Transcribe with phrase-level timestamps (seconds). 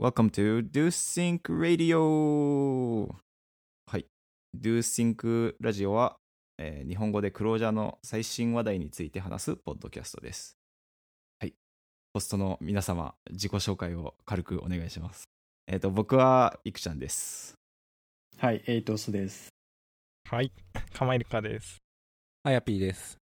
[0.00, 3.08] Welcome to Do Think Radio!
[3.84, 4.06] はい。
[4.56, 4.78] Do
[5.72, 6.18] ジオは、
[6.56, 10.56] えー日本語でクロージャーの最新話題について話すポッドキャストです。
[11.40, 11.54] はい。
[12.14, 15.24] ホストの皆様、自己紹介を軽くお願いします。
[15.66, 17.54] えっ、と、僕はいくちゃんです。
[18.36, 19.48] はい、エイトスです。
[20.30, 20.52] はい、
[20.92, 21.78] かまいるかです。
[22.44, 23.18] あやぴーです。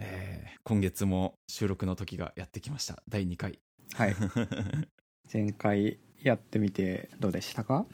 [0.00, 3.02] えー今月も収録の時がやってきました。
[3.08, 3.58] 第2回。
[3.94, 4.14] はい、
[5.32, 7.86] 前回やってみてどうでしたか？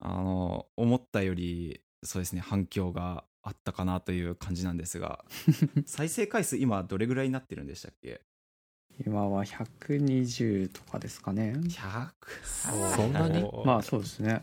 [0.00, 5.24] あの、思ったより、そうですね、反響があったかなという感じなんですが、
[5.86, 8.20] 再生回数今どれぐらいになってるんでしたっけ？
[9.06, 11.54] 今は120とかですかね。
[11.56, 12.10] 100?
[12.96, 13.42] そんなに？
[13.64, 14.42] まあそうですね。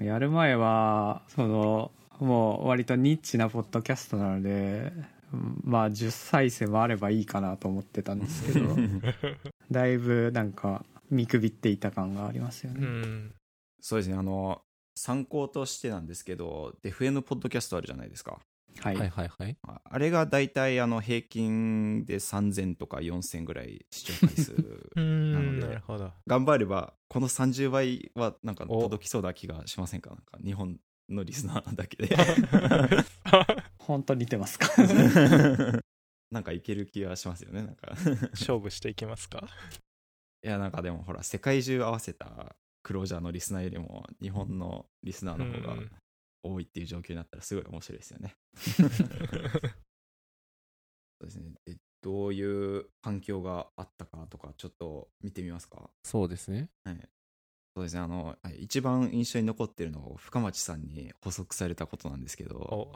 [0.00, 1.90] やる前は、その、
[2.20, 4.92] もう割とニッチなポッドキャストなので、
[5.32, 8.74] うんまあ10再生もあればいいかなと思ってたんですけど、
[9.70, 12.86] だいぶなんか見くびっていた感がありますようね。
[12.86, 13.34] ん。
[13.80, 14.60] そうですね、あの、
[14.96, 18.38] 参考としてなんですけど、デフ N ポッドキャストあるじゃないですか。
[18.80, 18.96] はい。
[18.96, 19.56] はいはいはい。
[19.66, 25.00] ああれが大体あの平均で3000とか4000ぐらい視聴回数う
[25.32, 26.12] なの ん、でなるほど。
[26.26, 30.10] 頑張ればこの30倍はなんか届きそうな気がしませんか？
[30.10, 32.14] なんか日本のリスナーだけで
[33.78, 34.68] 本当似てますか？
[36.30, 37.96] なんかいける気がしますよねなんか
[38.32, 39.48] 勝負していきますか？
[40.44, 45.90] いやなんかでもほら世界中合わせたクロージャーのリスナーよりも日本のリスナーの方がうん
[46.40, 48.36] 多いっていう状況になったらすごい面白いですよね。
[48.54, 48.84] そ
[51.24, 51.50] うですね。
[51.66, 55.90] でどういう環境があったかとかちょっと見てみますか？
[56.04, 56.70] そうですね。
[56.84, 57.08] はい。
[57.74, 58.00] そうですね。
[58.00, 62.54] あのはい一番印象に残ってるのが深町さんに補足されたことなんですけど。
[62.56, 62.92] お。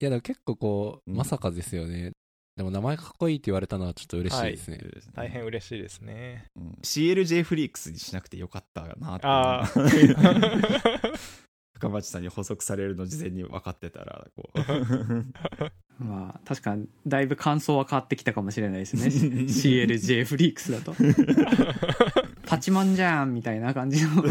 [0.00, 1.16] いや、でも結構こう、うん。
[1.16, 2.12] まさかですよね。
[2.56, 4.78] でも名前かっこいいって言われたのはちょっと嬉しいですね。
[5.12, 6.46] 大変嬉しいですね。
[6.56, 6.78] うん。
[6.82, 9.66] CLJ フリークスにしなくてよかったなってああ。
[11.74, 14.58] 深町さんに補足されるの事前に分かってたらこう。
[15.98, 19.06] まあ確かにだいぶ感想は変わってきたかもしれないですね。
[19.50, 20.94] CLJ フリークスだと。
[22.46, 24.22] パチモンじゃんみたいな感じの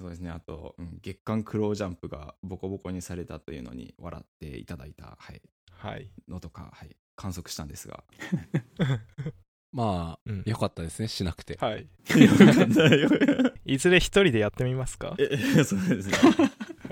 [0.00, 6.10] そうですねあと、うん月刊クロージャンプがボコボコにされたというのに笑っていただいた、はい、はい。
[6.28, 8.04] のとか、はい、観測したんですが
[9.72, 11.56] まあ、うんよかったですね、しなくて。
[11.60, 11.82] はい。
[12.20, 13.08] よかったよ
[13.64, 15.14] いずれ一人でやってみますか？
[15.18, 16.16] えそうですね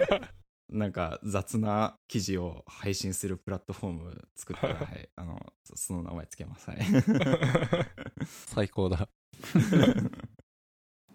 [0.71, 6.71] なんか雑な記事を配信するプラットフォーム作ったら、はい、あのそその名前つけます。
[6.71, 6.81] はい。
[8.27, 9.09] 最高だ。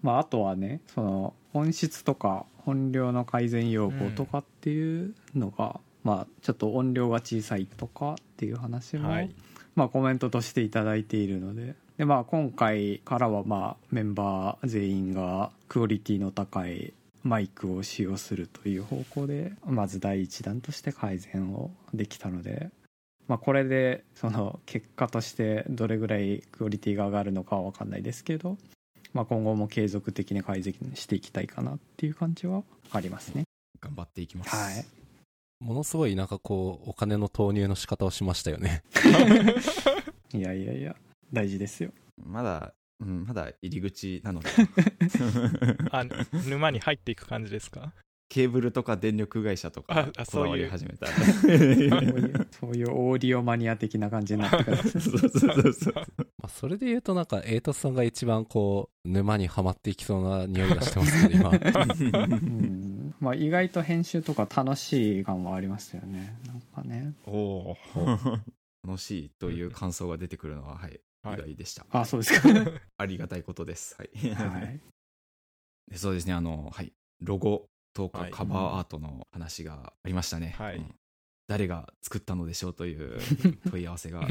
[0.04, 9.34] まああとはねその音質とか音量の改善要望とかっていうのが、まあちょっと音量が小さいとかっていう話も、はい。
[9.76, 16.94] まあコメントとしていただいているのででまあ今回からはまあメンバー全員がクオリティの高い
[17.24, 22.70] マイクを使用するという方向でまず第一弾として改善をできたので、
[23.28, 28.58] まあ、これでその結果としてどれぐらいクオリティが上がるのかは分かんないですけど、
[29.14, 33.44] まあ、今後も継続的に改善していきたいかなっていう感じはありますね。
[33.80, 34.56] 頑張っていきます。
[34.56, 34.86] はい
[35.60, 38.84] ものすごいなんかこう、お金の投入の仕方をしましたよね。
[40.34, 40.94] いやいやいや
[41.32, 41.92] 大事ですよ。
[42.22, 44.50] まだ、うん、まだ入り口なので、
[45.92, 46.04] あ、
[46.50, 47.94] 沼に入っていく感じですか？
[48.30, 51.12] ケーブルとか電力会社とかこだわりそういう始めたら。
[51.12, 55.94] そういう そういうオーディオマニア的な感じになってくる そうそうそうそう。
[55.94, 56.04] ま
[56.44, 61.50] あ、それで言うとなんか、エイトスさんが一番こう、沼にはまっていきそうな匂いがしてますけど、今。
[61.50, 67.78] うんまあ、意外と編集とか楽しい感はありますよねなんかねおお。
[68.86, 71.86] 楽しいという感想が出てくるのは、はい、はい意外でした。
[71.90, 72.50] あそうですか
[72.98, 73.96] ありがたいことです。
[73.98, 74.34] はい。
[74.34, 74.82] はい
[75.90, 78.32] でそうですね、あの、はい、ロゴとかはい。
[78.32, 80.56] カバーアートの話がありましたね。
[80.58, 80.78] はい。
[80.78, 80.96] うん。
[81.48, 83.20] 誰が作ったのでしょうという
[83.70, 84.22] 問い合わせが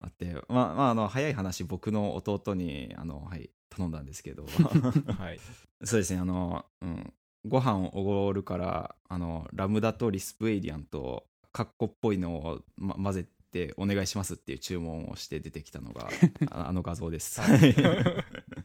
[0.00, 4.44] あって、まあ、まあ、あの、早い話、僕の弟に、あの、はい、頼んだんですけど、
[5.18, 5.40] はい。
[5.84, 7.12] そうですね、あの、うん、
[7.46, 16.08] ご飯をおごるから、あの、ラムダとリスプエイリアンと、カッコっぽいのを、ま、混ぜてお願いしますっていう注文をして出てきたのが、
[16.50, 17.40] ああの画像です。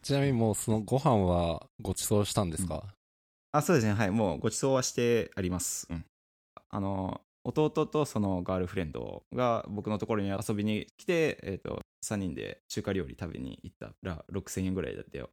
[0.03, 2.83] ちなみにもうそのご飯はご馳走したんですか、
[3.57, 5.87] あ、そうですね、はい、もうご馳走はしてあります。
[5.89, 6.05] うん。
[6.69, 15.23] あの、弟とそのガールフレンドが僕のところに遊びに来て、えっ、と、3人で中華料理食べに行ったら6000円ぐらいだって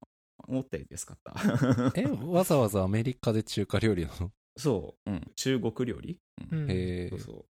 [0.47, 1.35] 思ったより安かった。
[1.97, 4.31] え、わざわざアメリカで中華料理なの？
[4.57, 6.19] そう、うん、中国料理、
[6.51, 7.45] うんうんへえそうそう。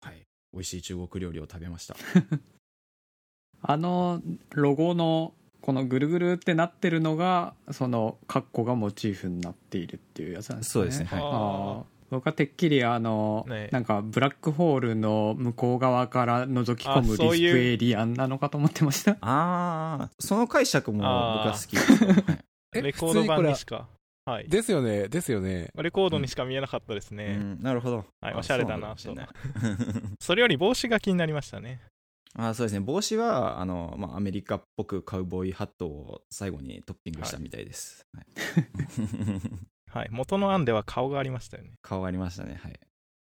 [0.00, 0.26] はい。
[0.52, 1.96] 美味しい中国料理を食べました。
[3.62, 5.34] あのロゴの
[5.66, 10.70] このぐるぐるってなってるのがそのカッコがモチーフになっているっていうやつなんですね。
[10.70, 11.20] そうですねはい。
[11.20, 11.82] ああー。
[12.08, 13.68] 僕はてっきりあの、ね。
[13.72, 17.52] なんかブラックホールの向こう側から覗き込むディスあそういう。
[17.52, 19.16] プエイリアンなのかと思ってました。
[19.22, 21.74] ああその解釈も僕は好き
[22.80, 23.88] レコード版にしか。
[24.24, 24.48] はい。
[24.48, 25.70] ですよね、ですよね。
[25.74, 27.60] レコードにしか見えなかったですうね、ん。
[27.60, 28.04] なるほど。
[28.20, 29.12] あはいおしゃれだなそ
[30.20, 31.80] それより帽子が気になりましたね
[32.38, 32.80] あそうですね。
[32.80, 38.26] 帽子はあの、まあ、アメリカっぽくカウボーイハットを最後にトッピングしたみたいです、はい。
[39.88, 40.08] はい。
[40.10, 41.78] 元の案では顔がありましたよね。
[41.80, 42.60] 顔ありましたね。
[42.62, 42.78] はい。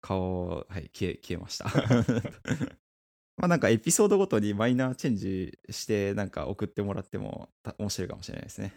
[0.01, 1.67] 顔はい消え消えました。
[3.37, 8.75] まあなんかエピソードごとにマイナーチェンジしてなんか送ってもらってもた面白いかもしれないですね。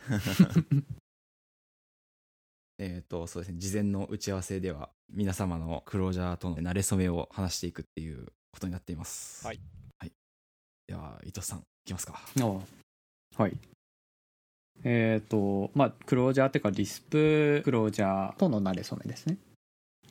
[2.77, 3.59] えっとそうですね。
[3.59, 9.45] 事前の打ち合わせでは皆様のクロージャーとの馴れ初めを話していくっていうことになっています。
[9.45, 9.65] はい、はい、
[10.87, 12.21] では伊藤さんいきますか。
[12.41, 13.41] ああ。
[13.41, 13.57] はい。
[14.83, 18.35] えっ、とまあクロージャーっていうかリスプクロージャー。
[18.37, 19.37] との馴れ初めですね。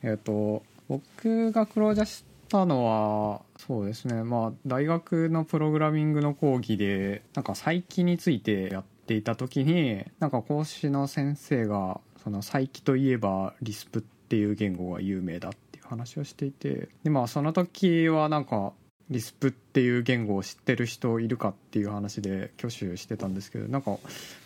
[0.03, 4.23] えっ、と僕がクロージャーしたのはそうですね。
[4.23, 16.89] まあ大学のプログラミングの講義でなんか再起についてやっていた時になんか講師の先生がその再起といえばリスプっていう言語が有名だっていう話をしていて。
[17.03, 18.73] でまあその時はなんか
[19.09, 23.97] リスプっていう言語を知ってる人いるかっていう話で挙手してたんですけどなんか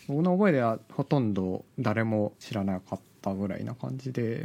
[0.08, 4.44] 僕の覚えではほとんど誰も知らなかったぐらいな感じで、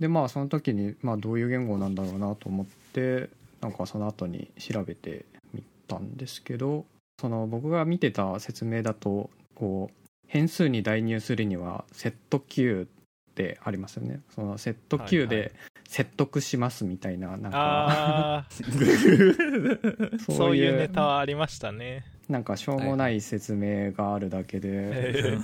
[0.00, 3.28] でまあその時に、まあ、どういう言語なんだろうなと思って
[3.60, 6.86] なんかその後に調べてみたんですけど
[7.20, 12.88] その僕が見てた説明だとこう変数に代入するにはセット Q
[13.32, 14.20] ってありますよね。
[14.34, 15.52] そのセット Q で
[15.88, 18.46] 説得しますみたいななんか。
[20.24, 22.04] そそういうネタはありましたね。
[22.28, 25.38] なんかしょうもない説明があるだけで、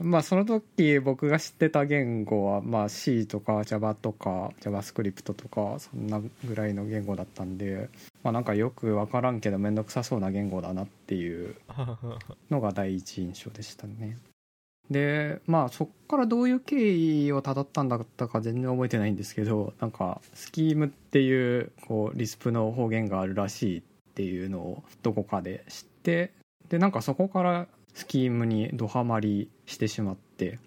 [0.00, 7.88] まあその時僕が知ってた言語は、まあ、C とか Java とか JavaScript とかそんなぐらいの言語だったんで、
[8.22, 11.56] まあ、なんかよく分からんけど面倒くさそうな言語だなっていう
[12.50, 14.18] のが第一印象でしたね
[14.90, 23.82] でまあそっからどういう経緯をたどったんだったか全然覚えてないんですけどなんかスキームっていうこうリスプの方言があるらしいっ
[24.14, 26.32] ていうのをどこかで知って
[26.68, 30.58] でなんかそこからスキームにドハマりしてしまって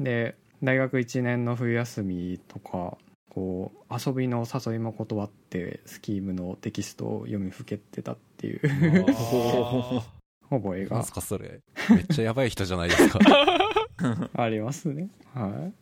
[0.00, 2.96] で大学1年の冬休みとか
[3.30, 8.60] こう遊びの誘いも断ってスキームのテキストを読みふけてたっていう
[10.56, 11.02] あなん覚えが。
[11.04, 11.60] すかそれ。
[11.90, 13.18] めっちゃやばい人じゃないですか。
[14.34, 15.08] ありますね。
[15.34, 15.72] はい。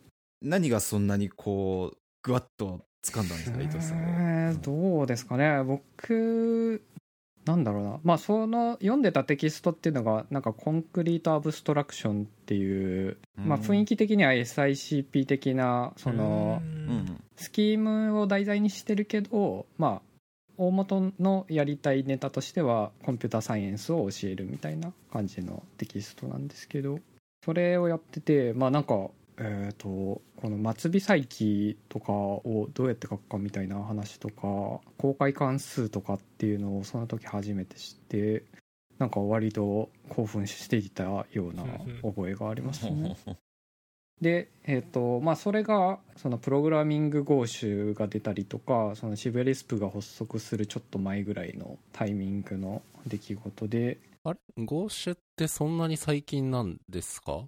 [0.41, 4.03] 何がそんなにこうぐわっと掴んだんですか伊藤さんは？
[4.07, 5.63] えーどうですかね。
[5.63, 6.83] 僕
[7.45, 7.99] なんだろうな。
[8.03, 16.61] まあその読んでたテキストっていうのがなんかコンクリートアブストラクションっていう、まあ、うん雰囲気的には SICP 的なその
[17.35, 20.10] スキームを題材にしてるけどまあ
[20.57, 26.99] 大元のやりたいネタとしてはコンピューターサイエンスを教えるみたいな感じのテキストなんですけど
[27.43, 29.09] それをやっててまあなんか
[29.43, 38.43] えー、とこの末尾再起とかをどうやって書くかみたいな話とか公開関数とかっていうのをその時初めて知って
[38.99, 41.63] なんか割と興奮していたような
[42.03, 43.17] 覚えがありますね。
[44.21, 53.97] で、えーとまあ、それがそのプログラミング合集が出たりとかそのシベリスプが発足するちょっと前ぐらいのタイミングの出来事で。
[54.23, 54.39] あれ？
[54.63, 57.47] ゴーシュってそんなに最近なんですか、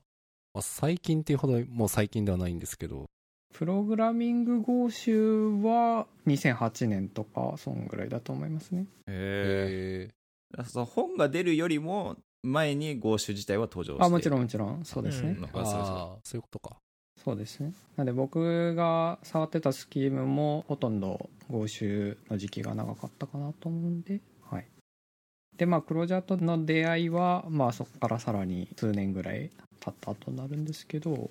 [0.56, 3.06] まあ、最近っていうほどもう最近ではないんですけど。
[3.54, 5.20] プログラミング合集
[5.62, 8.88] は2008年とかそんぐらいだと思いますね。
[9.06, 10.14] へえ
[10.60, 14.84] えその本が出るよりも前にゴーシュ自体は登場してあもちろんもちろん。
[14.84, 15.36] そうですね、うん。
[15.40, 16.78] そうそうああ、そういうことか。
[17.24, 17.74] そうですね。
[17.96, 24.20] なんで僕が触ってたスキームもほとんど合集の時期が長かったかなと思うんで。
[24.50, 24.68] はい。
[25.56, 31.30] でまあクロージャーとの出会いはまあそこからさらに数年ぐらい経った後になるんですけど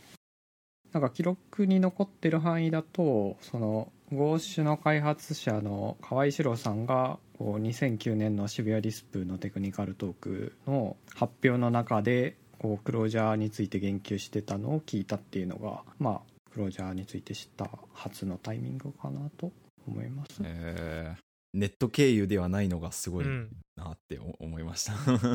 [0.93, 16.21] なんか記録に残ってる範囲だとその合種の開発者の河合史郎さんがこう2009年の渋谷リスプのテクニカルトークの発表の中でこうクロージャーについて言及してたのを聞いたっていうのがまあ
[16.53, 19.51] クロージャーについて知った初のタイミングかなと
[19.89, 21.59] 思います、えー。
[21.59, 24.93] ネット経由ではないのがすごいうんなって思いました。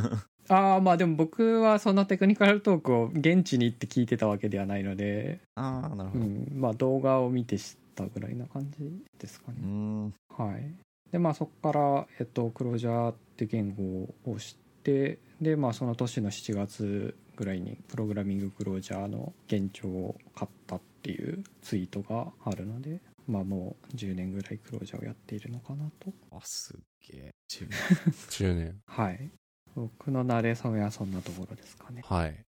[0.47, 6.23] ああまあでも僕はそのテクニカルトークを現地に行って聞いてたわけではないので、ああなるほど。
[6.23, 9.57] うん、まあ動画を見て知ったぐらいな感じですかね。
[9.61, 10.13] う、ん。
[10.29, 26.13] はいでまあそこから、えっと、クロージャーって言語を知ってでまあその年の7月ぐらいにプログラミングクロージャーの現状を買ったっていうツイートがあるのでまあもう10年ぐらいクロージャーをやっているのかなと。
[26.31, 26.79] あすっ
[27.11, 27.31] げえ。
[27.49, 27.77] 自分。
[28.29, 28.81] 10年。
[28.85, 29.31] はい。
[29.75, 32.01] 僕の慣れ初めはそんなところですかね。
[32.05, 32.45] はい。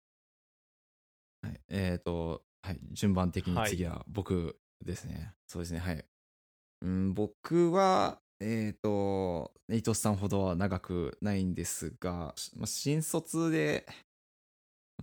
[1.41, 5.33] はい、えっ、と、はい、順番的に次は僕ですね。
[5.47, 6.05] そうですね、はい。
[6.81, 13.87] うん、僕は、えっ、と、ネイトスさんほどは長くないんですが、しまあ、新卒で、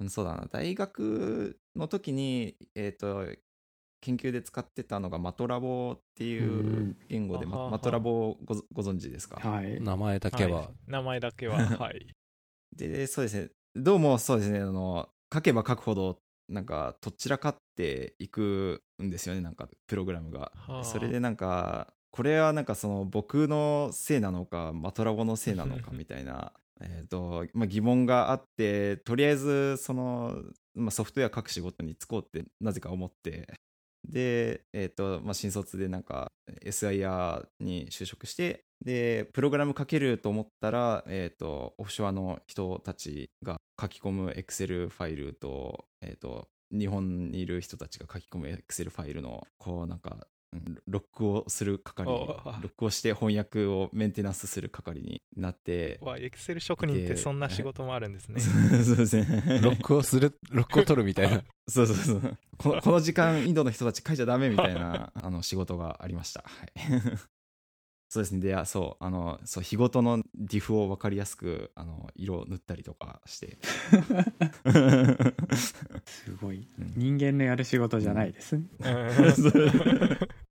[0.01, 3.27] うん、そうだな、大学の時に、えっ、と、
[4.01, 6.57] 研究で使ってたのがマトラボっていうう
[6.91, 9.41] ん言語で、まマトラボをごご存知ですか？
[9.41, 9.81] はい。
[9.81, 10.61] 名前だけは。
[10.61, 10.69] はい。
[10.87, 12.07] 名前だけは、はい。
[12.77, 20.53] で、そうですね、どうもそうですね、あの、書けば書くほど、なんか、とっちらかっていくんですよね、なんか、プログラムが。
[20.55, 20.85] はあ。
[20.85, 30.41] それでなんか、これはなんかその僕のせいなのか、マトラボのせいなのかみたいな、 えっと、まあ、疑問があって、とりあえず、その、
[30.77, 33.53] まあ、ソフトウェア書く仕事に就こうってなぜか思って、
[34.09, 36.31] で、えっ、と、まあ、新卒でなんか
[36.65, 50.34] SIR に就職して、で、プログラム書けると思ったら、えっ、と、オフショアの人たちが書き込む Excel ファイルと、えっ、と、日本にいる人たちが書き込む Excel ファイルの、こうなんか、うん
[50.87, 58.41] ロックをする係に、おロックをして翻訳をメンテナンスする係になって、わ、エクセル職人ってそんな仕事もあるんですね。
[58.41, 59.61] そうですね。
[59.63, 61.43] ロックをする、ロックを取るみたいな。
[61.69, 62.39] そうそうそう。
[62.59, 66.45] このこの時間、インドの人たち書いちゃダメみたいなあの仕事がありました。
[66.47, 66.73] はい。
[68.15, 68.41] そうですね。
[68.41, 73.59] で、あそう、あの、そう、日ごとのディフを分かりやすく、あの、色を塗ったりとかして。
[76.07, 78.89] すごいうん人間のやる仕事じゃないですね、うん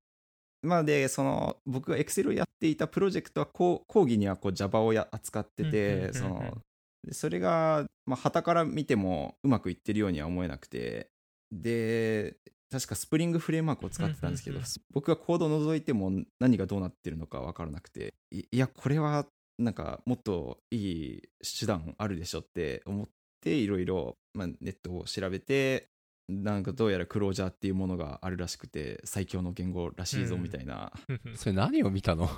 [0.63, 6.58] まあで、その、僕が Excel をやっていたプロジェクトは、こう講義にはこう Java をや扱ってて、うんその、
[7.03, 11.10] でそれが、まあ、旗から見てもうまくいってるようには思えなくて、
[11.51, 12.38] で、
[12.72, 14.60] 確かスプリングフレームワークを使ってたんですけど、
[14.91, 19.27] 僕がコードを覗いても何がどうなってるのか分からなくて、いいや、これは
[19.60, 21.22] なんかもっといい
[21.60, 23.08] 手段あるでしょって思っ
[23.41, 25.89] て、いろいろ、まあ、ネットを調べて、
[26.30, 30.94] なんかどうやらクロージャーっていうものがあるらしくて、最強の言語らしいぞうんみたいな、
[31.36, 32.30] それ何を見たの？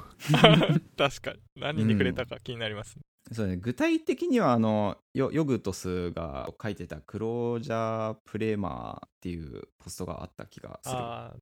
[0.98, 1.40] 確かに。
[1.56, 2.98] 何に触れたか気になります。
[3.32, 10.96] そうね、具体的にはあのヨヨグトスが書いてたクロージャープレーマーっていうポストがあった気がする。
[10.98, 11.36] あ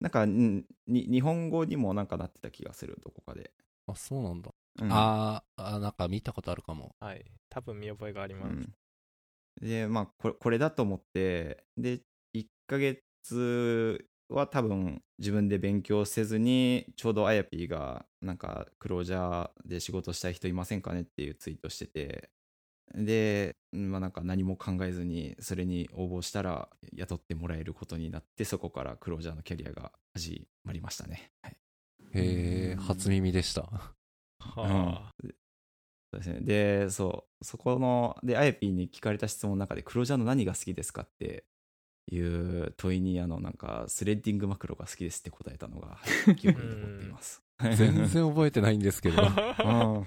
[0.00, 3.52] なんかんに日本語にもなんかなってた気がする、どこかで。
[3.86, 4.50] あ、そうなんだ。
[4.80, 6.96] うんあーあ、なんか見たことあるかも。
[7.00, 7.24] あ、はい。
[7.50, 8.54] 多分見覚えがあります。
[8.54, 8.74] うん
[9.60, 12.00] で、まあこれ、これだと思って、で、
[12.32, 22.30] 1ヶ月は多分自分で勉強せずに、ちょうどあやぴーが、なんか、クロージャーで仕事したい人いませんかねっていうツイートしてて、
[22.94, 31.32] で、まあなんか何も考えずに、それに応募したら雇ってもらえることになって、そこからクロージャーのキャリアが始まりましたね。
[31.42, 31.56] はい。
[32.14, 33.62] へえ、初耳でした。
[33.62, 35.10] はあ。
[36.12, 36.40] そうですね。
[36.40, 41.46] で、そう、そこの、で、あやぴーに聞かれた質問の中で、クロージャーの何が好きですかって
[42.10, 45.98] いう問いに、あの、なんか、スレッディングマクロが好きですって答えたのが、
[46.36, 47.42] 記憶に残っています。
[47.76, 49.22] 全然覚えてないんですけど。
[49.24, 49.26] う
[50.00, 50.06] ん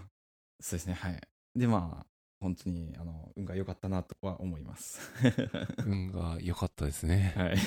[0.61, 1.21] そうですね、はい。
[1.55, 2.05] で、まあ、
[2.39, 4.99] 本当に、あの、運が良かったなとは思います。
[5.85, 7.33] 運が良かったですね。
[7.35, 7.57] はい。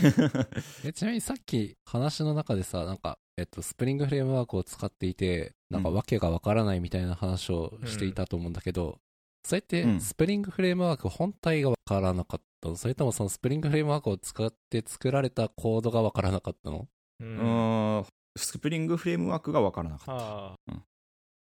[0.85, 8.99] えちなみにさっき話の中でさ、なんか、えっと、 Spring Framework を使っていて、なんかうん訳がわからないみたいな話をしていたと思うんだけど、
[9.45, 12.75] それってうん Spring Framework 本体がわからなかったの？
[12.75, 16.89] それともその Spring Framework を使って作られたコードがわからなかったの？
[17.21, 17.25] う。
[17.25, 18.05] うんーん、
[18.37, 20.13] スプリングフレームワークが分からなかった。
[20.13, 20.73] はあ。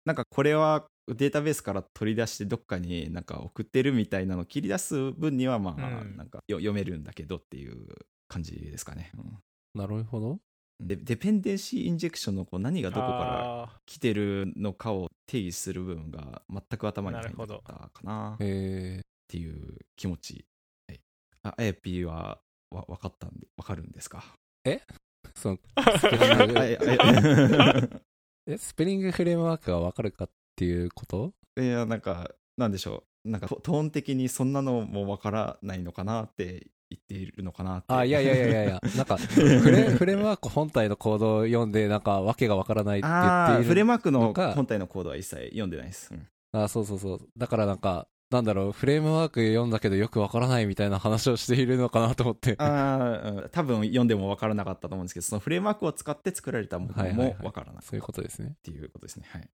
[0.05, 7.89] なんかこれはデータベースから取り出してどっかになんか送ってるみたいなのを切り出す分にはまあうんなんかよ読めるんだけどっていう
[8.29, 9.11] 感じですかね。
[9.17, 9.39] うん
[9.75, 10.39] なるほど。
[10.79, 18.33] でデペンデンシーインジェクションのこう何がどこからあ来てるのかを定義する部分が全く頭に入ってなかったかな。
[18.35, 20.45] っえていう気持ち。
[20.89, 21.01] はい、
[21.45, 22.39] あ、あやぴーは
[22.71, 24.23] わ分かったんで、分かるんですか？
[24.65, 24.81] ー、
[25.35, 25.59] その
[25.99, 28.01] Spring。
[28.49, 31.33] え Spring Framework がわかるかっていうこと？
[31.57, 33.31] やいや、なんか、なんでしょう。
[33.31, 37.83] なんかトトーン的にそんなのも分からないのかなって言っているのかな。
[37.89, 39.59] あ、いやいやいやいやいや、 なんか、フレ
[39.91, 43.65] フレームワーク本体のコードを読んで、なんか、わけがわからないって言っている。
[43.65, 46.13] フレームワークの本体のコードは一切読んでないです。
[46.13, 47.29] うんあ、そうそうそう。
[47.37, 52.55] だからなんか、なんだろう、フレームワーク読んだけどよくわからないみたいな話をしているのかなと思って。
[52.59, 58.61] ああ、うん多分読んでも分からなかったと思うんですけど、そのフレームワークを使って作られたものもはいはいはい分からなかったそういうことですねっ。
[58.63, 59.27] ていうことですね。
[59.29, 59.49] はい。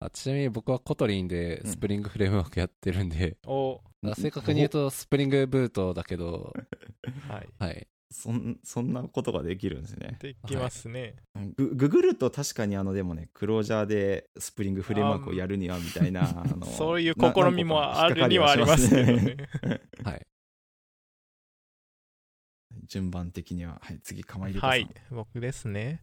[0.00, 6.54] あちなみに僕は Kotlin で Spring Framework やってるんで、おだから正確に言うと Spring Boot だけど、
[7.28, 7.48] はい。
[7.58, 7.88] はい。
[8.10, 10.16] そんそんなことができるんですね。
[10.20, 11.16] できますね。
[11.56, 19.12] グググると確かにあのでもね、 Clojure で Spring Framework をやるにはみたいな、 あのそういう試みもあるにはありますけど。
[19.12, 19.36] ね。
[20.02, 20.26] はい。
[22.86, 24.70] 順番的には、はい、次、かまいりこさん。
[24.70, 26.02] はい、僕ですね。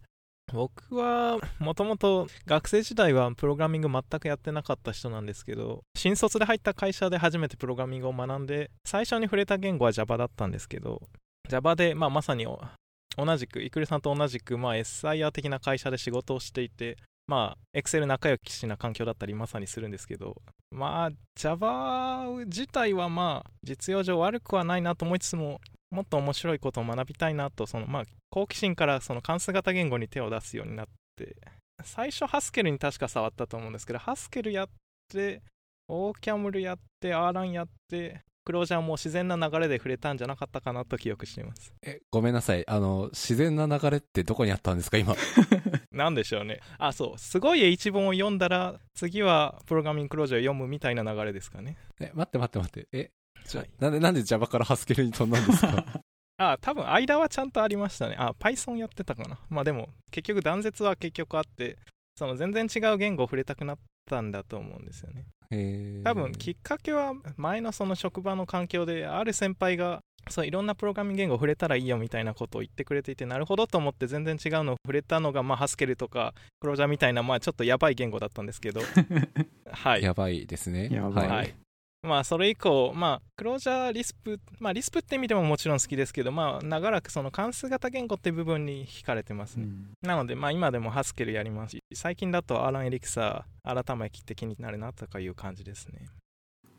[0.53, 11.01] 僕は、もともと学生時代はプログラミング全くやってなかった人なんですけど、新卒で入った会社で初めてプログラミングを学んで、最初に触れた言語は Java だったんですけど、
[11.49, 16.97] Java で、まあ、まさに同じく、イクルさんと同じく、まあ、SIR 的な会社で仕事をしていて、
[17.27, 20.35] まあ、Excel 仲良しな環境だったりまさにするんですけど、
[20.69, 25.59] まあ、Java 自体はまあ、実用上悪くはないなと思いつつも、
[25.91, 31.35] もっと面白いことを学びたいなと、そのまあ、好奇心からその関数型言語に手を出すようになって、
[31.83, 34.69] 最初ハスケルに確か触ったと思うんですけど、ハスケルやっ
[35.09, 35.41] て、
[35.87, 41.73] オーキャムルやって、アーランやって、クロージャーも自然な流れで触れたんじゃなかったかなと記憶しています。
[41.81, 42.63] え、ごめんなさい。
[42.69, 45.15] あの、自然な流れってどこにあったんですか、今？
[45.91, 46.59] なんでしょうね。
[46.77, 47.17] あ、そう。
[47.17, 51.77] すごい H 本を読んだら、次はプログラミングクロージャーを読むみたいな流れですかね。
[51.99, 52.87] え、待って待って待って。
[52.91, 53.11] え、
[53.47, 55.85] じゃはいなんで、なんで Java からハスケルに飛んだんですか？
[56.37, 58.15] あ、多分間はちゃんとありましたね。
[58.17, 59.39] あ、Python やってたかな。
[59.49, 61.77] まあでも、結局断絶は結局あって、
[62.17, 63.77] その全然違う言語を触れたくなっ
[64.09, 65.25] たんだと思うんですよね。
[65.51, 69.99] えー、多分きっかけは前のその職場の環境である先輩が
[70.29, 78.81] そういろんなプログラミング言語を触れたらいいよみたいなことを言ってくれていてなるほどと思って全然違うのを触れたのが、まあ、ハスケルとかクロージャーみたいな、まあ、ちょっとやばい言語だったんですけど
[79.71, 80.89] はいやばいですね。
[80.91, 81.55] やばいはい
[82.05, 89.63] まあそれ以降、まあ、クロージャーリスプ、まあ、リスプって意味でももちろん好きですけど、まあ、長らくその関数型言語って部分に惹かれてますね。
[89.65, 96.05] うんなので、まあ、今でもハスケルやりますし、最近だとアーラン・エリクサー、改めて気になるなとかいう感じですね。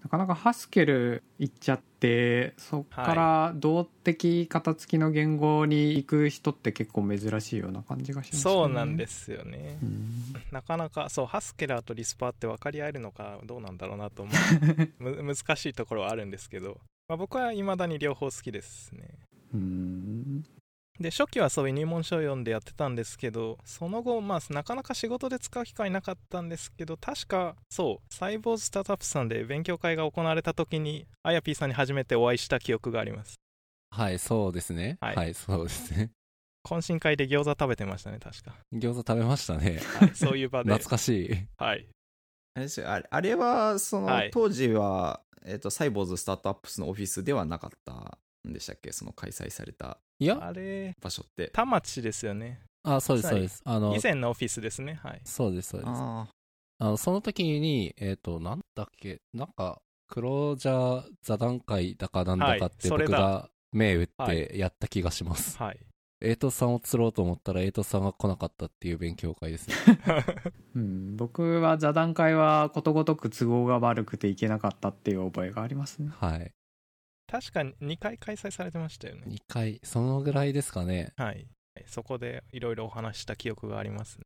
[0.06, 9.78] なかなかハスケル行っちゃってそっから動的型付きの言語に行く人って結構珍しいような感じがしますねそうなんですよね。
[9.82, 14.30] うんなかなか、そう、ハスケラーとリスパーって分かり合えるのかどうなんだろうなと思
[15.00, 15.02] う。
[15.02, 19.08] む難しいところはあるんですけど、まあ、僕は未だに両方好きですね。
[19.52, 20.44] うん
[21.00, 33.36] で初期はそういう入門書を読んでやってたんですけどその後、まあ、なかなか仕事で使う機会なかったんですけど確かそうサイボーズスタートアップさんで勉強会が行われた時にあやぴーさんに初めてお会いした記憶があります
[33.90, 34.98] はい、そうですね。
[35.00, 36.10] ははいい、そうですね。
[36.64, 39.80] 懇親会で餃子食べてましたね確か、餃子食べましたね。
[40.00, 41.46] はい、そういう場で懐かしい。
[41.56, 41.86] はい
[42.56, 48.92] あれですよあれあれは、その、はい当時は、えっ、と、サイボーズスタートアップスのオフィスではなかったんでしたっけ？
[48.92, 51.48] その開催されたいや、あれ場所って。
[51.48, 53.62] 田町ですよねあ、そうです、そうです。
[53.64, 55.90] あの以、前のオフィスですねはいそうです、そうです。
[55.90, 56.28] あ
[56.78, 65.58] あの、その時に、えっ、と、なんだっけ、なんか、クロージャー座談会だかなんだかってはい僕が銘打っはてやった気がします。
[65.58, 65.78] はい
[66.22, 69.74] エイトさんを釣ろうと思ったらエイトさんが来なかったっていう勉強会ですね。
[70.74, 76.52] うん、僕は座談会はことごとく都合が悪くて行けなかったっていう覚えがありますねはい。
[77.26, 81.12] 確かに2回開催されてましたよね2回、そのぐらいですかね。
[81.16, 81.46] はい
[81.86, 84.18] そこでいろいろお話しした記憶があります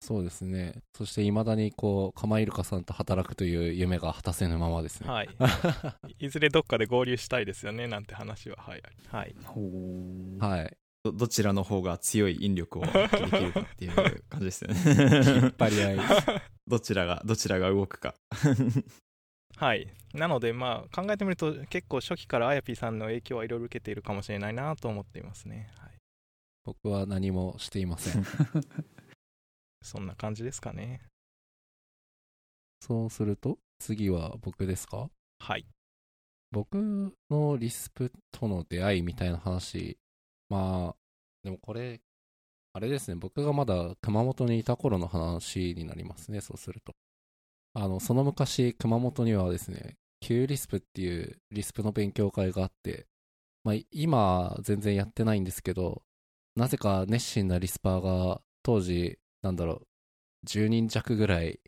[0.00, 0.76] そうですね。
[0.96, 5.10] そして未だにこう、カマイルカさんと働くという夢が果たせぬままですね。
[5.10, 5.28] はい
[6.20, 10.76] いずれどっかで合流したいですよねなんて話ははい、はい、ほうはい。
[11.04, 15.54] どどちらの方が強い引力を発揮できるかっていう感じですよ 引っね。
[15.58, 15.98] 張り合い。
[16.66, 18.14] どちらが、どちらが動くか。
[19.58, 25.90] はい、なのでまあ考えてみると結構初期からあやぴーさんの影響はいろいろ受けているかもしれないなと思っていますね、はい、
[26.64, 28.24] 僕は何もしていません。
[29.82, 31.00] そんな感じですかね。
[32.80, 35.10] そうすると、次は僕ですか？
[35.40, 35.66] はい。
[36.50, 39.98] 僕のリスプとの出会いみたいな話、
[40.48, 40.96] まあ、
[41.42, 42.00] でもこれ、
[42.72, 46.94] あれですね、僕がまだ熊本にいた頃の話になりますね、そうすると。
[47.80, 53.06] あの、その昔、熊本にはですね、Q リスプっていうリスプの勉強会があって、
[53.62, 56.02] まあ、今、全然やってないんですけど、
[56.56, 59.86] なぜか熱心なリスパーが、当時、なんだろう、
[60.44, 61.60] 10人弱ぐらい、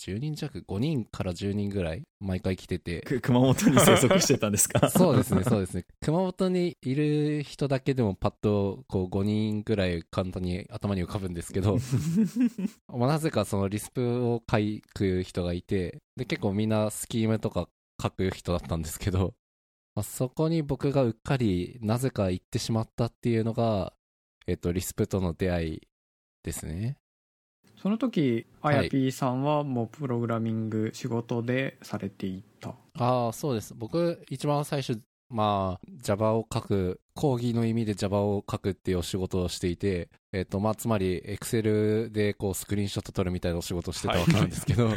[0.00, 4.88] 10人弱 ?5 人から10人ぐらい、毎回来てて、く熊本に生息してたんですか？
[4.90, 5.84] そうですね、そうですね。
[6.04, 11.78] 熊本にいる人だけでもパッとこう5人ぐらい簡単に頭に浮かぶんですけど、
[12.88, 14.56] まあなぜかそのリスプを書
[14.94, 17.68] く人がいて、で結構みんなスキームとか
[18.02, 19.34] 書く人だったんですけど、
[19.94, 23.94] まあ、そこに僕がうっかりなぜか行ってしまったっていうのが、
[24.46, 25.80] えっと、 Lisp との出会い
[26.42, 26.98] ですね。
[27.76, 33.74] その時あはいやぴーさんはもうプログラミング仕事でされていた、ああ、そうです。
[33.74, 44.88] 僕、一番最初、まあ、Java を書く、講義の意味で Java を書くっていうお仕事をしていて、えっ、と、まあ、つまり、Excel でこう、スクリーンショット撮るみたいなお仕事をしてたわけなんですけど、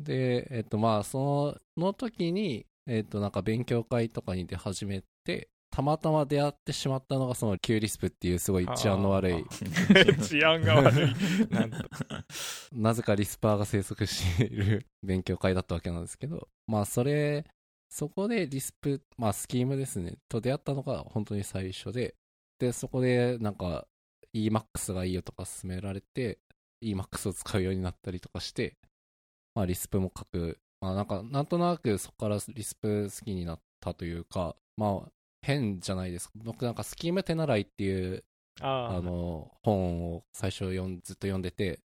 [0.00, 9.44] で、えっ、と、まあ、その時に、えっ、と、なんか勉強会とかに出始めて、たまたま出会ってしまったのが、その、キューリスプっていうすごい治安の悪い、
[10.22, 11.14] 治安が悪い。
[12.72, 17.44] なぜかリスパーが生息している勉強会だったわけなんですけど、まあそれ、
[17.88, 22.14] そこでリスプ、まあスキームですね、と出会ったのが本当に最初で、
[22.58, 23.86] で、そこでなんか
[24.34, 26.38] Emacs がいいよとか勧められて、
[26.82, 28.76] Emacs を使うようになったりとかして、
[29.54, 35.12] まあリスプも書く、まあなんかなんとなくそこからリスプ好きになったというか、まあ
[35.46, 36.32] 変じゃないですか。
[36.44, 38.24] 僕なんかスキーム手習いっていう
[38.60, 41.80] あああの、本を最初読んずっと読んでて、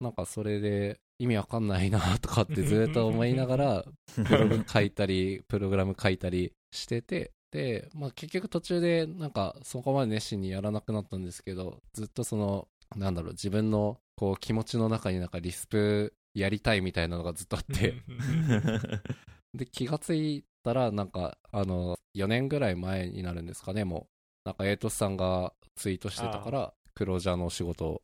[0.00, 3.84] なんかそれで意味わかんないなとかってずっと思いながら、
[4.28, 17.94] ブログ書いたり、プログラム書いたりしてて、で、まあ結局途中でなんかそこまで熱心にやらなくなったんですけど、ずっとその、なんだろう、自分のこう気持ちの中になんかリスプやりたいみたいなのがずっとあって、
[19.54, 24.08] で、気がついたら、なんか、あの、4年ぐらい前になるんですかね、も
[24.44, 24.48] う。
[24.48, 28.02] なんか、エイトスさんがツイートしてたから、クロージャーのお仕事を。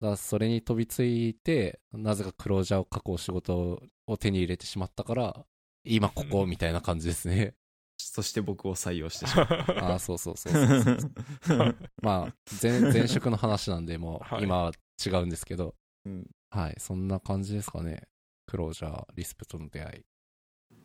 [0.00, 5.44] だそれに飛びついて、なぜかクロージャーを書くお仕事を手に入れてしまったから、
[5.84, 7.54] 今ここみたいな感じですね。
[7.98, 9.46] そして僕を採用してしまう。
[9.78, 11.00] ああ、そうそうそうそう
[11.42, 11.76] そう。
[12.02, 14.72] まあ、前、前職の話なんで、もう、はい今は
[15.04, 15.74] 違うんですけど、
[16.06, 18.08] うんはい、そんな感じですかね。
[18.46, 20.04] クロージャー、リスペとの出会い。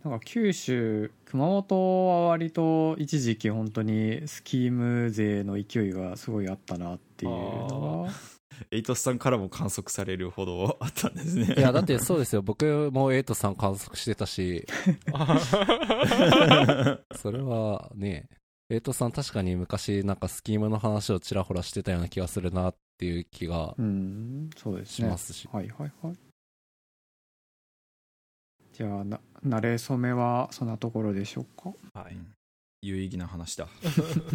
[0.05, 8.13] なんか九州熊本は割と一時期本当にスキーム勢の勢いがすごいあったなっていうのが
[8.69, 11.55] エイトスさんからも観測されるほどあったんですね。
[11.57, 12.43] いや、だってそうですよ。
[12.43, 14.67] 僕もエイトさん観測してたし、
[17.17, 18.29] それはね、
[18.69, 25.49] エイトさん確かに昔なんかスキームの話をちらほらしてたような気がするなっていう気がうんそうですねしますし。
[25.51, 26.15] はいはいはい
[28.75, 31.69] じゃあな慣れ初めはそんなところでしょうか？
[31.97, 32.17] はい。
[32.81, 33.69] 有意義な話だ。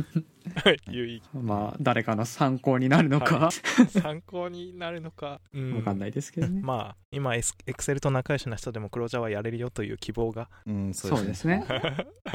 [0.91, 3.51] 有意まあ誰かの参考になるのか、は
[4.01, 5.43] 参考になるのか。
[5.53, 7.43] うわかんないですけどね、 まあ、今、エ
[7.77, 10.49] クセルと仲良しな人でもクロージャーはやれるよという希望が。
[10.67, 11.65] うん、そそうですね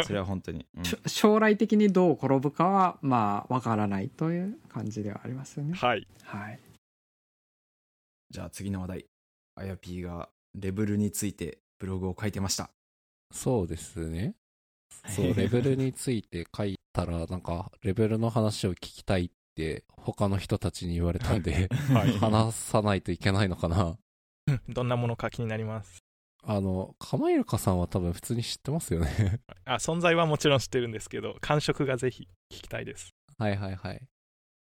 [0.03, 0.67] それは本当に。
[0.77, 6.07] うん将来的にどう転ぶかはまあわからないという感じではありますよねはい。
[6.23, 6.59] はい
[8.29, 9.05] じゃあ次の話題。
[9.55, 12.69] あやぴーがレベルについてブログを書いてました。
[13.31, 14.35] そうですね。
[15.07, 22.11] そう、レベルについて書いたら、なんか、レベルの話を聞きたいって、他の人たちに言われたんで、はい。
[22.17, 23.97] 話さないといけないのかな。
[24.69, 25.99] どんなものか気になります？
[26.43, 29.41] あの、カマイルカさんは多分普通に知ってますよね。
[29.65, 33.09] あ、存在はもちろん知ってるんですけど、感触がぜひ聞きたいです。
[33.37, 34.01] はいはいはい。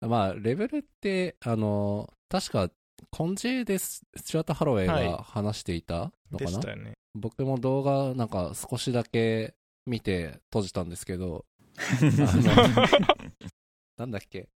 [0.00, 2.70] まあ、レベルって、あの、確か、
[3.10, 6.92] コンジェです、スチュアート・ハロウェイはいが話していたのかな、でしたよね。
[7.14, 9.54] 僕も動画なんか少しだけ
[9.86, 11.44] 見て閉じたんですけど、
[12.00, 12.86] の
[13.96, 14.48] なんだっけ？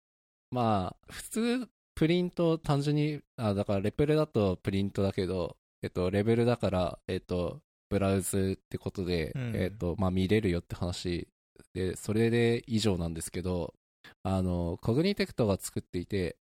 [0.51, 11.29] まあ、普通、プリント単純に、あ、だからレベルだとプリントだけど、えっと、レベルだから、えっと、ブラウズってことで、うんえっと、まあ見れるよって話
[11.75, 13.75] で、それで以上なんですけど、
[14.23, 16.37] あの、コグニテクトが作っていて、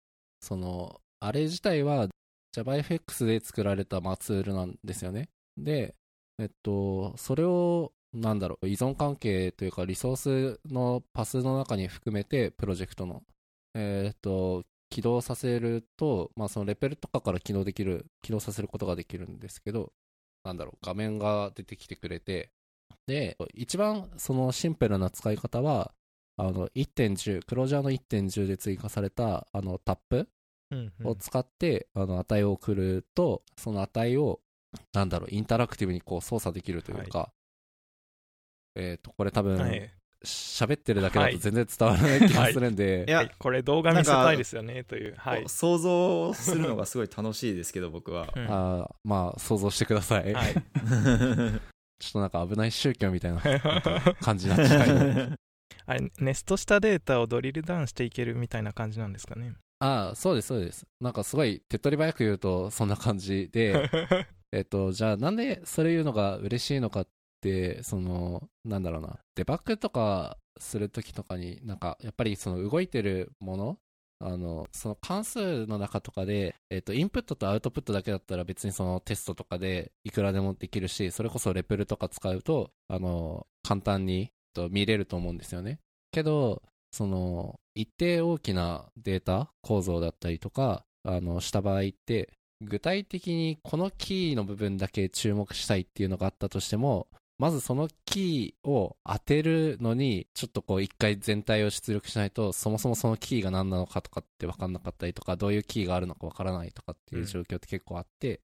[0.42, 2.10] その、あれ自体は
[2.54, 5.30] JavaFX で作られた、まあ、ツールなんですよね。
[5.58, 5.96] で、
[6.38, 13.24] えっと、それを、なんだろう、依存関係というか、リソースのパスの中に含めて、プロジェクトの、
[13.74, 19.94] えっと、起動させると、まあ、そのレペルとかから起動できる、起動させることができるんですけど、
[20.44, 22.52] なんだろう、画面が出てきてくれて、
[23.08, 25.94] で、一番そのシンプルな使い方は、
[26.36, 30.28] あの、1.10、クロージャーの1.10で追加された、あの、タップ
[31.04, 34.40] を使って、あの値を送ると、その値を、
[34.94, 37.32] なんだろう、インタラクティブにこう操作できるというか、
[38.76, 39.92] えっ、と、これ多分、はい
[40.26, 45.16] 喋ってるだけだはいと全然伝わらない気がするんで、いやはいこれ動画見せたいですよね、という。
[45.18, 45.44] はい。
[45.50, 48.30] 想像するのがすごい楽しいですけど、僕は。
[48.34, 50.34] うんあーまあ、想像してください。
[50.34, 50.54] はい。
[52.00, 53.42] ちょっとなんか危ない宗教みたいな
[54.22, 55.40] 感じになっちゃう。
[55.86, 59.54] あれ、ネストしたデータをドリルダウンしていけるみたいな感じなんですかね。
[59.84, 60.88] ああ、そうです、そうです。
[61.02, 63.90] なんかすごい手っ取り早く言うとそんな感じで、
[64.54, 67.08] えっと、じゃあなんでそれ言うのが嬉しいのかっ
[67.42, 73.78] て、その、なんだろうな、デバッグとかするときとかに、なんか、やっぱりその動いてるもの、
[74.20, 85.80] あの、その関数の中とかで、えっ、と、インプットとアウトプットだけだったら別にそのテストとかでいくらでもできるし、それこそレプルとか使うと、あの、簡単にと見れると思うんですよね。
[86.12, 86.62] けど、
[86.94, 97.08] その、一定大きなデータ構造だったりとか、あの、した場合って、具体的にこのキーの部分だけ注目したいっていうのがあったとしても、
[97.40, 108.42] まずそのキーを当てるのに、ちょっとこう一回全体を出力しないと、そもそもそのキーが何なのかとかって分かんなかったりとか、どういうキーがあるのか分からないとかっていう状況って結構あって、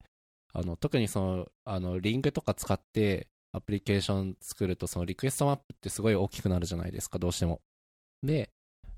[0.54, 7.62] あの、特にその、あの、 Ring とか使ってアプリケーション作ると、そのリクエストマップってすごい大きくなるじゃないですか、どうしても。
[8.24, 8.50] で、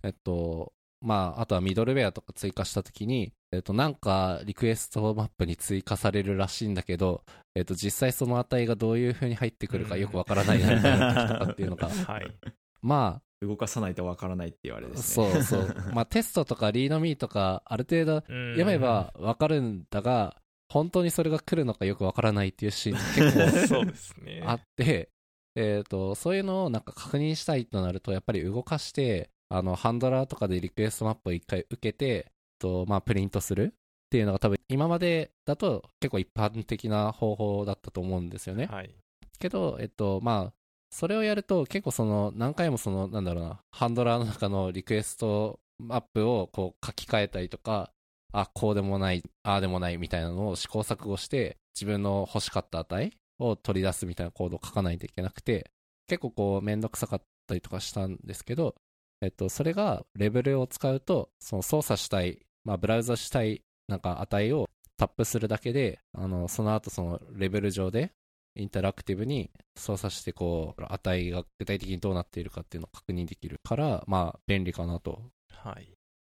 [0.04, 7.24] えっと、まあ、あとはミドルウェアとか追加したときに、えっと、なんかリクエストマップに追加されるらしいんだけど、
[7.56, 12.36] えっと、実際その値がどういう風に入ってくるかよくわからないなみたいな時とかっていうのが、 はい。
[12.82, 15.32] ま動かさないとわからないって言われあ、ですね。
[15.32, 15.92] そうそう。
[15.94, 20.38] まあ、テストとか README とか、ある程度読読めばわかるんだが、
[20.70, 22.98] 本当にそれが来るのかよくわからないっていうシーン
[23.34, 24.44] 結構 そうですね。
[24.46, 25.10] あって、
[25.56, 33.78] えっ、と、そういうのをなんか確認したいとなると、やっぱり動かして、あの、ハンドラーとかでリクエストマップを一回受けて、と、まあ、プリントするっ
[34.10, 38.68] ていうのが多分、今までだと結構一般的な方法だったと思うんですよね。
[38.68, 38.96] はい。
[39.40, 40.54] けど、えっと、まあ、
[40.92, 47.92] それをやると結構その、何回もその、なんだろうな、ハンドラーの中のリクエストマップをこう書き換えたりとか、
[48.34, 53.12] あ、こうでもない、ああでもないみたいなのを試行錯誤して、自分の欲しかった値
[53.42, 55.72] を取り出すみたいなコードを書かないといけなくて、
[56.08, 58.76] 結構こう、めんどくさかったりとかしたんですけど、
[59.22, 68.14] えっと、それがレベルを使うと、その操作したい、まあ、ブラウザしたい、なんか値をタップするだけで、あの、その後そのレベル上で、
[68.56, 75.94] インタラクティブに操作して、こう、値が具体的にどうなっているかっていうのを確認できるから、まあ、便利かなとはい。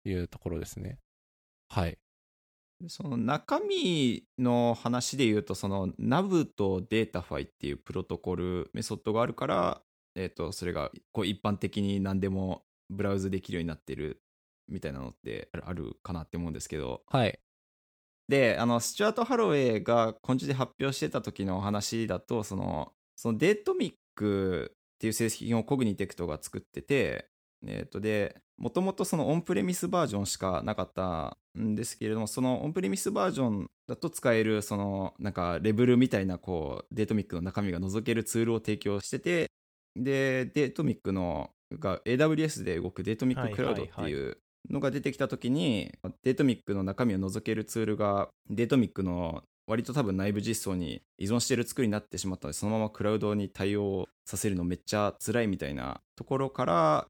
[0.08, 1.00] いうところですね。
[1.70, 1.98] はい。
[2.88, 9.82] その中身の話で言うと、その NAV とデータファイっていうプロトコルメソッドがあるから、
[10.16, 14.22] えっ、と、それがこう一般的に何でもブラウズできるようになってる
[14.68, 17.40] みたいなのってあるかなって思うんですけど、はい。
[18.28, 27.30] で、あの、スチュアート・ハロウェイがカンファレンスで発表してた時の話だと、その、その Datomic っていう製品を Cognitect が作ってて、
[27.68, 39.52] えっ、と、で、もともとそのオンプレミスバージョンしかなかったんですけれども、そのオンプレミスバージョンだと使える、その、なんか REBL みたいな、こう、 Datomic の中身が覗けるツールを提供してて、
[39.96, 44.38] で、 Datomic の、が AWS で動く Datomic Cloud ってはいう
[44.70, 45.92] のが出てきたときに、
[46.24, 57.08] Datomic の中身を覗けるツールが、 Datomic の割と多分内部実装に依存している作りになってしまったので、そのままクラウドに対応させるのめっちゃ辛いみたいなところから、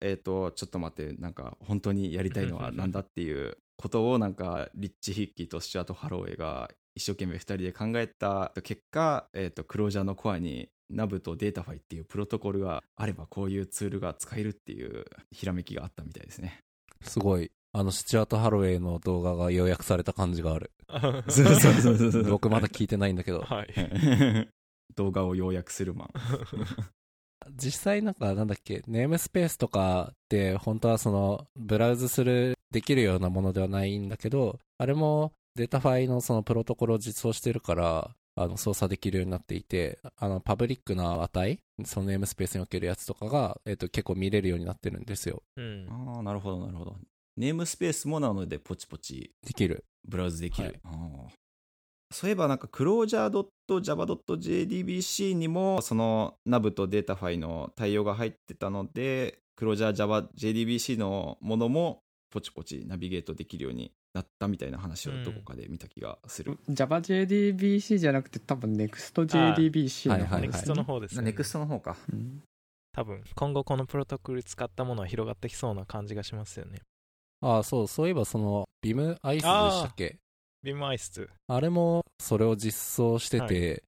[0.00, 16.60] えっ、と、ちょっと待って、なんか本当にやりたいのはなんだっていうことをなんかリッチ・ヒッキーとスチュアート・ハロウェイが一生懸命2人で考えた結果、えっ、と、クロージャーのコアに NAV とデータファイっていうプロトコルがあればこういうツールが使えるっていうひらめきがあったみたいですね。
[17.02, 17.50] すごい。
[17.72, 20.70] あの、スチュアート・ハロウェイの動画が要約された感じがある。
[21.28, 23.40] そうそうそうそう僕まだ聞いてないんだけど。
[23.40, 23.68] はい。
[24.96, 26.08] 動画を要約するマン。
[27.54, 45.42] 実際なんかなんだっけ、ネームスペースとかって本当はそのブラウズする、できるようなものではないんだけど、あれも datafy のそのプロトコルを実装してるから、あの操作できるようになっていて、あのパブリックな値、そのネームスペースにおけるやつとかが、えっと結構見れるようになってるんですよ。
[45.56, 45.86] うん。
[45.88, 46.96] ああ、なるほど、なるほど。
[47.36, 49.84] ネームスペースもなので、ポチポチできる。
[50.06, 50.78] ブラウズできる。
[50.82, 51.45] はい
[52.12, 66.58] そういえば、なんか、 clojure.java.jdbc にも、その NAV とデータファイの対応が入ってたので、クロージャー JavaJDBC のものも、ポチポチナビゲートできるようになったみたいな話をどこかで見た気がする。
[66.68, 71.22] JavaJDBC じゃなくて多分 NextJDBC の方ですね NEXT の方ですね。
[71.22, 71.96] ネクストの方か。
[72.12, 72.42] うん
[72.92, 76.80] 多分、今後このプロトコル使ったものは広がってきそうな感じがしますよね。
[77.42, 80.16] ああ、そう、そういえばその、ビムアイスでしたっけ？
[80.66, 81.28] ビームアイス。
[81.46, 83.78] あれもそれを実装してて、は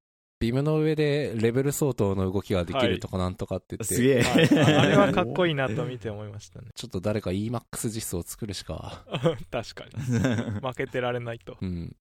[0.41, 4.23] ビムの上でレベル相当の動きができるとかなんとかって言って、すげえ。
[4.23, 6.69] はい、ああれはかっこいいなと見て思いましたね。
[6.77, 9.03] ちょっと誰か EMAX 実装を作るしか。
[9.51, 9.91] 確かに。
[10.63, 11.57] 負けてられないと。
[11.61, 11.97] うん。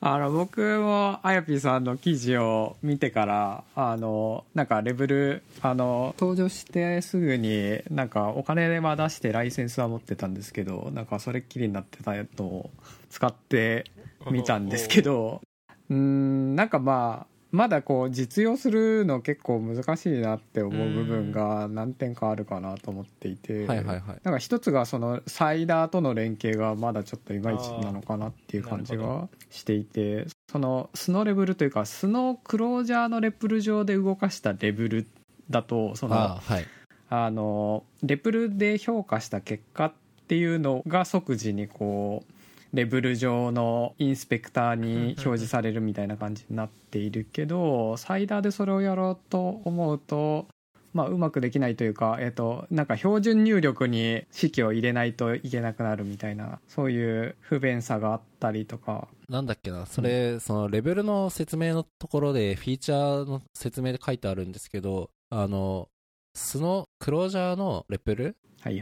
[0.00, 12.70] あの僕もあやぴーさんの記事を見てからあのなんかレベルあの登場してすぐになんかお金は出してライセンスは持ってたんですけどなんかそれっきりになってたのを
[13.16, 13.86] 使って
[14.30, 15.40] みたんですけど
[15.88, 24.20] うーんなんかまあまだこう実用するの結構難しいなって思う部分が何点かあるかなと思っていて、はいはいはい。
[24.22, 35.06] なんか一つがそのサイダーとの連携がまだちょっといまいちなのかなっていう感じがしていてその素のレベルというか素のクロージャーのレプル上で動かしたレベル
[35.48, 36.66] だとそのはい。
[37.08, 39.92] あのレプルで評価した結果っ
[40.26, 42.32] ていうのが即時にこう
[42.76, 50.46] レベル上のインスペクターに表示されるみたいな感じになっているけどサイダーでそれをやろうと思うと、
[50.92, 59.08] まあ、うまくできないというか、えっとなんか標準入力に式を入れないといけなくなるみたいなそういう不便さがあったりとか。
[59.28, 65.88] なんだっけな、それ、そのレベルの説明のところで、フィーチャーの説明で書いてあるんですけど、あの、
[66.32, 68.36] 素のクロージャーのレベル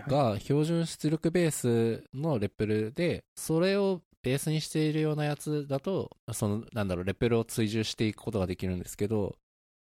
[0.09, 9.37] が標準出力ベースのレベルで、それをベースにしているようなやつだと、その、なんだろう、レベルを追従していくことができるんですけど、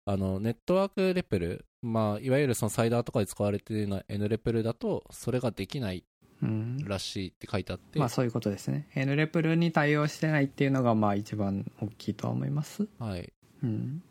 [0.07, 6.05] あの、ネットワークレベル、まあ、いわゆるそのサイダーとかで使われているような N レベルだと、それができない
[6.43, 8.89] うんらしいって書いてあって、まあそういうことですね。
[8.95, 12.89] N レプルに対応してないっていうのがまあ一番大きいとは思います。
[12.99, 13.33] はい。
[13.63, 14.03] うん、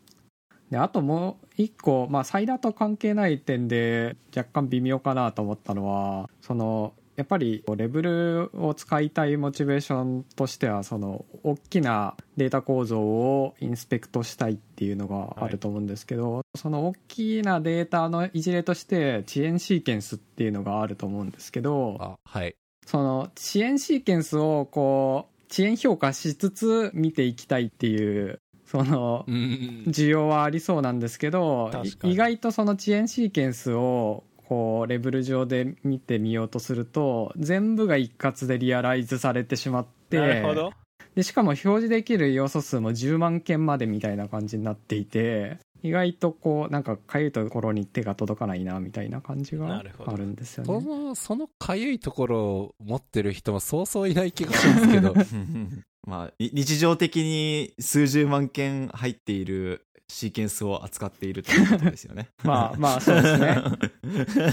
[0.70, 22.56] であともう一個、まあ、サイダーと関係ない点で若干微妙かなと思ったのはそのやっぱりレベルを使いたいモチベーションとしてはその大きなデータ構造をインスペクトしたいっていうのがあると思うんですけど、その大きなデータの一例として遅延シーケンスっていうのがあると思うんですけどあ、はい。
[22.86, 31.72] その遅延シーケンスをこう遅延評価しつつ見ていきたいっていうその需要はありそうなんですけど
[32.04, 40.72] 意外とその遅延シーケンスをこうレベル上で見てみようとすると全部が一括でリアライズされてしまってなるほど
[41.16, 50.86] でしかも表示できる要素数も10万件までみたいな感じになっていて意外とこうなんかかゆいところに手が届かないなみたいな感じがあるんですよそね。
[50.86, 55.14] の、そのかゆいところを持ってる人もそうそういない気がしますけど。
[56.06, 62.28] まあ、い日常的に数十万件入っているシーケンスを扱っているということですよね。
[62.42, 63.56] まあまあそうですね。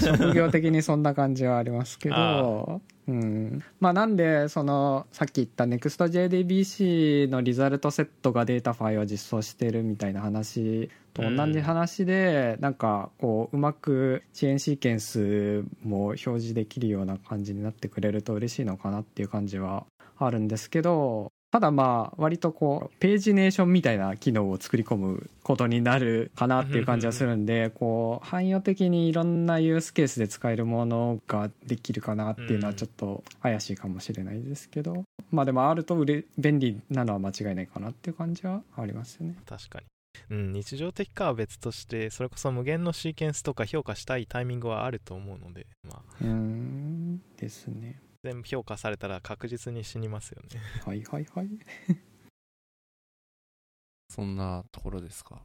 [0.00, 19.86] 職業的にそんな感じはありますけあど、うん、まあなんでそのさっき言った NEXTJDBC のリザルトセットが datafy を実装してるみたいな話と同じ話で、なんかこううまく遅延シーケンスも表示できるような感じになってくれると嬉しいのかなっていう感じは
[20.18, 35.96] あるんですけどただまあ割とこうページネーションみたいな機能を作り込むことになるかなっていう感じはするんでこう汎用的にいろんなユースケースで使えるものができるかなっていうのはちょっと怪しいかもしれないですけどまあでもあると
[36.36, 39.36] 便利なのは間違いないかなっていう感じはありますよね。
[39.46, 39.86] 確かに
[40.30, 48.00] うん、日常的かは別としてそれこそ無限のシーケンスとか評価したいタイミングはあると思うので、まあ、うーんですね。
[48.24, 51.48] 全部評価されたら確実に死にますよねはいはいはい。
[54.10, 55.42] そんなところですか？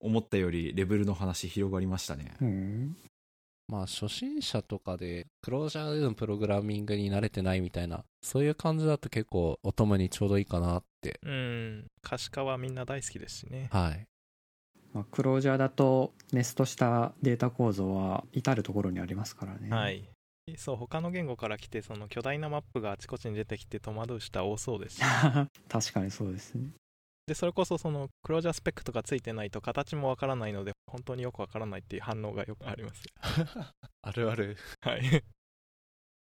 [0.00, 2.34] 思ったよりレベルの話広がりましたね。
[2.40, 2.96] うん
[3.68, 11.18] まあ、初心者とかで、クロージャーでのプログラミングに慣れてないみたいな、そういう感じだと結構、お供にちょうどいいかなって。
[11.22, 14.06] うん可視化はみんな大好きですしねはい。
[14.92, 19.70] まあ、クロージャーだとネストしたデータ構造は至る所にありますからね。
[19.70, 20.06] はい
[20.56, 25.02] そう他の言語から来てその巨大なマップがあちこちに出てきて戸惑う人は多そうですし
[25.68, 26.70] 確かにそうですね。
[27.26, 33.04] でそれこそそのクロージャースペックとかついてないと形もわからないので本当によくわからないっていう反応がよくあります
[34.02, 34.56] あるある。
[34.80, 35.02] はい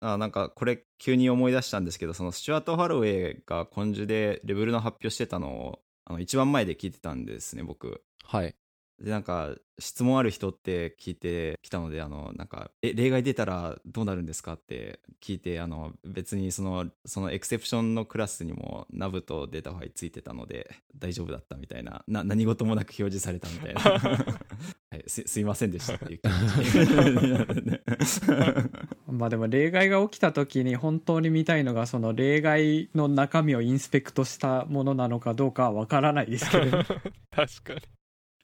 [0.01, 8.55] あなんかこれ急に思い出したんですけどそのスチュアート・ハロウェイが根樹でレベルの発表してたのをあの一番前で聞いてたんですね僕はい。
[9.01, 14.55] でなんか質問ある人って聞いてきたのであのなんかえ例外出たらどうなるんですか？
[14.55, 23.81] って聞いてあの別にそのそのエクセプションのクラスにも nav と datafy ついてたので大丈夫だったみたいなな何事もなく表示されたみたいな、
[24.91, 26.33] はい、すすいませんでしたっていう気持
[27.67, 27.81] ち。
[29.13, 36.79] まあでも例外が起きた時に本当に見たいのがその例外の中身をインスペクトしたものなのかどうかはわからないですけれど。
[37.31, 37.81] 確かに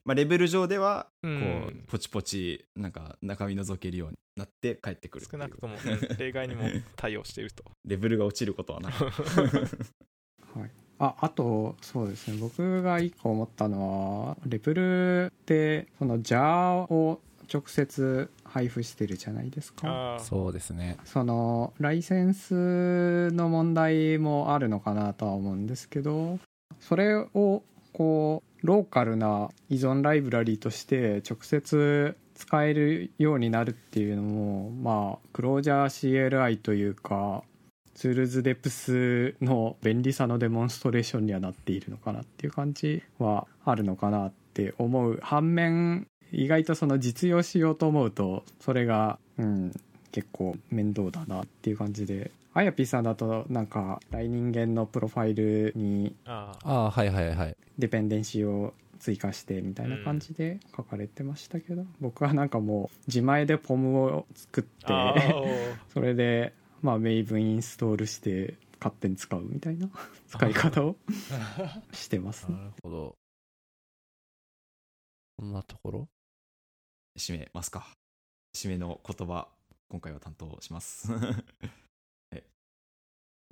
[0.05, 6.63] まあレベル上ではこううんポチポチなんか中身覗けるようになって帰ってくる少なくとも、うん例外にも
[6.97, 7.65] 対応していると。
[7.85, 8.93] レベルが落ちることはない
[10.59, 12.39] はい、ああとそうですね。
[12.39, 17.21] 僕が一個思ったのはレベルってその JAR を
[17.53, 20.19] 直接配布してるじゃないですか。
[20.21, 20.97] そうですね。
[21.05, 26.39] そのライセンスの問題もあるのかなとは思うんですけど
[26.81, 27.63] それを
[27.93, 37.43] こうローカルな依存ライブラリーとして直接使えるようになるっていうのもまあクロージャー CLI というか
[37.95, 45.19] ツールズデプスの便利さのデモンストレーションにはなっているのかなっていう感じはあるのかなって思う。
[45.23, 49.73] 反面意外とその実用しようと思うとそれがうん
[50.11, 57.57] 結構面倒だなっていう感じであやぴーさんだとなんか来人間のプロファイルにああはいはいはい。
[57.79, 64.87] デペンデンシーを追加してみたいな感じで書かれてましたけど、僕はなんかもう自前でポムを作って
[65.93, 69.89] それでまあメイブインストールして勝手に使うみたいな
[70.29, 70.97] 使い方を
[71.93, 72.57] してますね。
[72.57, 73.17] なるほど。
[75.39, 76.09] こんなところ？
[77.19, 77.87] 締めますか。
[78.55, 79.49] 締めの言葉
[79.89, 81.11] 今回は担当します。
[81.13, 81.45] はい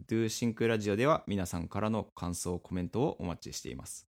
[0.09, 4.07] DoSync ラジオでは皆さんからの感想コメントをお待ちしています。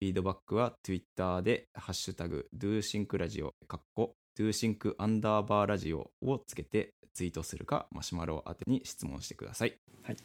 [0.00, 9.74] フィードバックは Twitter でハッシュタグ DoSync ラジオかっこ DoSync アンダーバーラジオをつけてツイートするかマシュマロ宛てに質問してください。
[10.02, 10.16] はい。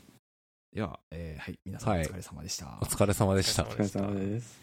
[0.74, 3.64] では、えーはい皆さんおはい疲れ様でした、お疲れ様でした。
[3.64, 4.62] おお疲れ様です